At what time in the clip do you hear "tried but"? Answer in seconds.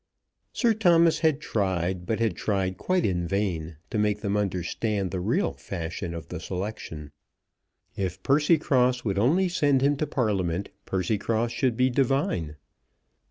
1.39-2.19